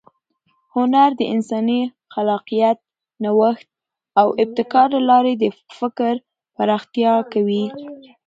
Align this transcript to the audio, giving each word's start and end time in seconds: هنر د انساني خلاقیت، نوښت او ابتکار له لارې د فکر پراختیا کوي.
هنر 0.75 1.09
د 1.19 1.21
انساني 1.33 1.81
خلاقیت، 2.13 2.77
نوښت 3.23 3.67
او 4.19 4.27
ابتکار 4.43 4.87
له 4.95 5.01
لارې 5.09 5.33
د 5.37 5.43
فکر 5.79 6.13
پراختیا 6.55 7.13
کوي. 7.33 7.65